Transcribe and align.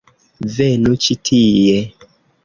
-Venu 0.53 0.93
ĉi 1.07 1.15
tie 1.29 1.75